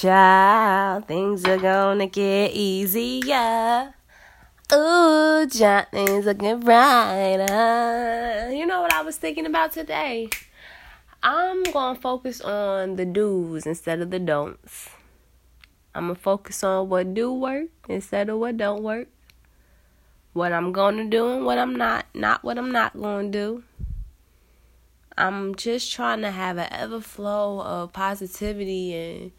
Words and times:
child, 0.00 1.06
things 1.06 1.44
are 1.44 1.56
gonna 1.56 2.06
get 2.06 2.50
easier. 2.52 3.94
Ooh, 4.72 5.46
things 5.46 6.26
looking 6.26 6.60
brighter. 6.60 8.50
You 8.52 8.66
know 8.66 8.82
what 8.82 8.92
I 8.92 9.02
was 9.02 9.16
thinking 9.16 9.46
about 9.46 9.72
today? 9.72 10.30
I'm 11.22 11.62
gonna 11.64 11.98
focus 11.98 12.40
on 12.40 12.96
the 12.96 13.04
do's 13.04 13.66
instead 13.66 14.00
of 14.00 14.10
the 14.10 14.18
don'ts. 14.18 14.90
I'm 15.94 16.08
gonna 16.08 16.16
focus 16.16 16.64
on 16.64 16.88
what 16.88 17.14
do 17.14 17.32
work 17.32 17.68
instead 17.88 18.28
of 18.28 18.38
what 18.38 18.56
don't 18.56 18.82
work. 18.82 19.06
What 20.32 20.52
I'm 20.52 20.72
gonna 20.72 21.04
do 21.04 21.28
and 21.28 21.46
what 21.46 21.58
I'm 21.58 21.76
not, 21.76 22.06
not 22.14 22.42
what 22.42 22.58
I'm 22.58 22.72
not 22.72 23.00
gonna 23.00 23.30
do. 23.30 23.62
I'm 25.16 25.54
just 25.54 25.92
trying 25.92 26.22
to 26.22 26.32
have 26.32 26.58
an 26.58 26.66
ever 26.72 27.00
flow 27.00 27.60
of 27.60 27.92
positivity 27.92 28.92
and 28.94 29.30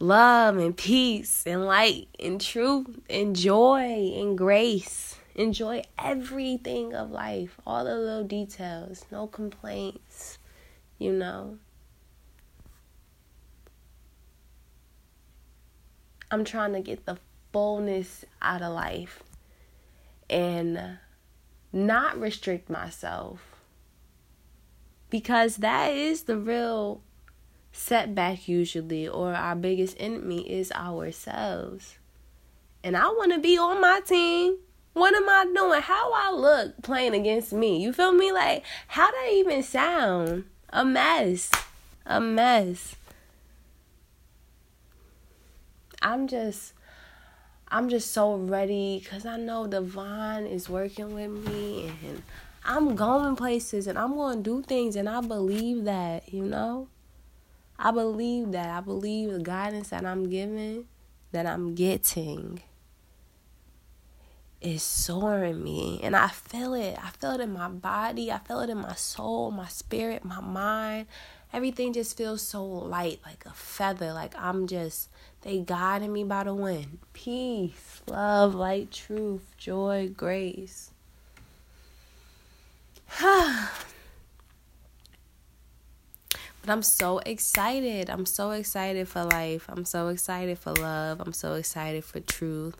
love 0.00 0.56
and 0.56 0.76
peace 0.76 1.44
and 1.46 1.64
light 1.66 2.08
and 2.18 2.40
truth 2.40 2.98
and 3.08 3.36
joy 3.36 4.12
and 4.16 4.36
grace. 4.36 5.16
Enjoy 5.36 5.82
everything 5.98 6.92
of 6.92 7.10
life, 7.10 7.56
all 7.66 7.84
the 7.84 7.94
little 7.94 8.24
details, 8.24 9.04
no 9.12 9.26
complaints, 9.26 10.38
you 10.98 11.12
know. 11.12 11.58
I'm 16.30 16.44
trying 16.44 16.72
to 16.72 16.80
get 16.80 17.06
the 17.06 17.18
fullness 17.52 18.24
out 18.42 18.62
of 18.62 18.72
life 18.72 19.22
and 20.28 20.98
not 21.72 22.20
restrict 22.20 22.70
myself 22.70 23.40
because 25.10 25.56
that 25.56 25.92
is 25.92 26.22
the 26.22 26.36
real 26.36 27.02
setback 27.72 28.48
usually 28.48 29.08
or 29.08 29.34
our 29.34 29.54
biggest 29.54 29.96
enemy 29.98 30.50
is 30.50 30.72
ourselves. 30.72 31.96
And 32.82 32.96
i 32.96 33.06
want 33.08 33.32
to 33.32 33.38
be 33.38 33.58
on 33.58 33.80
my 33.80 34.00
team. 34.00 34.58
What 34.92 35.14
am 35.14 35.28
i 35.28 35.44
doing? 35.54 35.82
How 35.82 36.12
i 36.12 36.32
look 36.32 36.82
playing 36.82 37.14
against 37.14 37.52
me. 37.52 37.82
You 37.82 37.92
feel 37.92 38.12
me? 38.12 38.32
Like 38.32 38.64
how 38.88 39.10
that 39.10 39.30
even 39.32 39.62
sound? 39.62 40.44
A 40.70 40.84
mess. 40.84 41.50
A 42.06 42.20
mess. 42.20 42.96
I'm 46.02 46.28
just 46.28 46.72
i'm 47.68 47.88
just 47.88 48.10
so 48.10 48.34
ready 48.34 48.98
because 48.98 49.24
i 49.24 49.36
know 49.36 49.64
divine 49.64 50.44
is 50.44 50.68
working 50.68 51.14
with 51.14 51.30
me 51.30 51.92
and 52.04 52.20
I'm 52.64 52.94
going 52.94 53.36
places 53.36 53.86
and 53.86 53.98
I'm 53.98 54.14
going 54.14 54.38
to 54.38 54.42
do 54.42 54.62
things 54.62 54.96
and 54.96 55.08
I 55.08 55.20
believe 55.20 55.84
that, 55.84 56.32
you 56.32 56.44
know? 56.44 56.88
I 57.82 57.92
believe 57.92 58.52
that. 58.52 58.68
I 58.68 58.80
believe 58.82 59.32
the 59.32 59.38
guidance 59.38 59.88
that 59.88 60.04
I'm 60.04 60.28
giving, 60.28 60.84
that 61.32 61.46
I'm 61.46 61.74
getting 61.74 62.60
is 64.60 64.82
soaring 64.82 65.64
me 65.64 65.98
and 66.02 66.14
I 66.14 66.28
feel 66.28 66.74
it. 66.74 66.98
I 67.02 67.08
feel 67.08 67.30
it 67.32 67.40
in 67.40 67.54
my 67.54 67.68
body. 67.68 68.30
I 68.30 68.36
feel 68.36 68.60
it 68.60 68.68
in 68.68 68.76
my 68.76 68.92
soul, 68.96 69.50
my 69.50 69.68
spirit, 69.68 70.26
my 70.26 70.42
mind. 70.42 71.06
Everything 71.54 71.94
just 71.94 72.18
feels 72.18 72.42
so 72.42 72.62
light, 72.62 73.20
like 73.24 73.46
a 73.46 73.54
feather. 73.54 74.12
Like 74.12 74.34
I'm 74.36 74.66
just, 74.66 75.08
they 75.40 75.60
guiding 75.60 76.12
me 76.12 76.22
by 76.24 76.44
the 76.44 76.54
wind. 76.54 76.98
Peace, 77.14 78.02
love, 78.06 78.54
light, 78.54 78.90
truth, 78.90 79.54
joy, 79.56 80.10
grace. 80.14 80.90
but 86.60 86.70
I'm 86.70 86.82
so 86.82 87.18
excited. 87.18 88.10
I'm 88.10 88.26
so 88.26 88.50
excited 88.50 89.08
for 89.08 89.24
life. 89.24 89.66
I'm 89.68 89.84
so 89.84 90.08
excited 90.08 90.58
for 90.58 90.72
love. 90.72 91.20
I'm 91.20 91.32
so 91.32 91.54
excited 91.54 92.04
for 92.04 92.20
truth, 92.20 92.76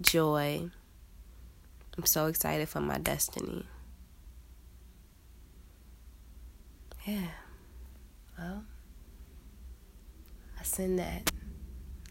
joy. 0.00 0.70
I'm 1.96 2.06
so 2.06 2.26
excited 2.26 2.68
for 2.68 2.80
my 2.80 2.98
destiny. 2.98 3.66
Yeah. 7.06 7.28
Well, 8.38 8.64
I 10.58 10.62
send 10.62 10.98
that. 10.98 11.30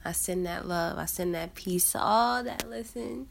I 0.04 0.12
send 0.12 0.46
that 0.46 0.68
love. 0.68 0.98
I 0.98 1.06
send 1.06 1.36
that 1.36 1.56
peace 1.56 1.92
to 1.94 2.02
all 2.02 2.44
that 2.44 2.70
listen 2.70 3.28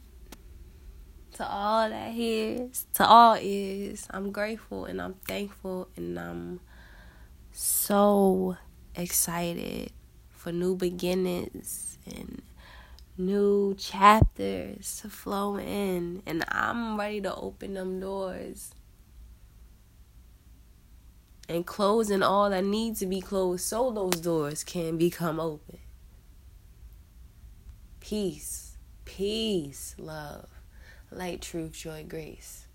to 1.33 1.47
all 1.47 1.89
that 1.89 2.11
hears, 2.11 2.85
to 2.93 3.05
all 3.05 3.37
is. 3.39 4.07
I'm 4.11 4.31
grateful 4.31 4.85
and 4.85 5.01
I'm 5.01 5.15
thankful 5.27 5.87
and 5.95 6.19
I'm 6.19 6.59
so 7.51 8.57
excited 8.95 9.91
for 10.29 10.51
new 10.51 10.75
beginnings 10.75 11.97
and 12.05 12.41
new 13.17 13.75
chapters 13.75 14.99
to 15.01 15.09
flow 15.09 15.57
in. 15.57 16.23
And 16.25 16.43
I'm 16.47 16.99
ready 16.99 17.21
to 17.21 17.35
open 17.35 17.73
them 17.75 17.99
doors 17.99 18.73
and 21.47 21.65
closing 21.65 22.23
all 22.23 22.49
that 22.49 22.63
needs 22.63 22.99
to 22.99 23.05
be 23.05 23.21
closed 23.21 23.65
so 23.65 23.91
those 23.91 24.21
doors 24.21 24.63
can 24.63 24.97
become 24.97 25.39
open. 25.39 25.79
Peace, 27.99 28.77
peace, 29.05 29.95
love 29.97 30.47
light, 31.11 31.41
truth, 31.41 31.73
joy, 31.73 32.05
grace. 32.07 32.67